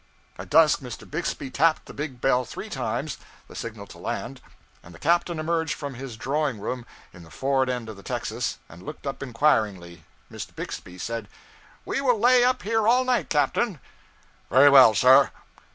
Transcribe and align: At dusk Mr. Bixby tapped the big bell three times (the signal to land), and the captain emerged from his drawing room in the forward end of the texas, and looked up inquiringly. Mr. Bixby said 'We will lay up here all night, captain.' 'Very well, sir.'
At 0.39 0.49
dusk 0.49 0.79
Mr. 0.79 1.07
Bixby 1.07 1.51
tapped 1.51 1.85
the 1.85 1.93
big 1.93 2.19
bell 2.21 2.43
three 2.43 2.69
times 2.69 3.19
(the 3.47 3.55
signal 3.55 3.85
to 3.85 3.99
land), 3.99 4.41
and 4.81 4.95
the 4.95 4.97
captain 4.97 5.37
emerged 5.37 5.75
from 5.75 5.93
his 5.93 6.17
drawing 6.17 6.59
room 6.59 6.87
in 7.13 7.21
the 7.21 7.29
forward 7.29 7.69
end 7.69 7.87
of 7.87 7.95
the 7.97 8.01
texas, 8.01 8.57
and 8.67 8.81
looked 8.81 9.05
up 9.05 9.21
inquiringly. 9.21 10.03
Mr. 10.31 10.55
Bixby 10.55 10.97
said 10.97 11.27
'We 11.85 12.01
will 12.01 12.17
lay 12.19 12.43
up 12.43 12.63
here 12.63 12.87
all 12.87 13.05
night, 13.05 13.29
captain.' 13.29 13.79
'Very 14.49 14.71
well, 14.71 14.95
sir.' 14.95 15.29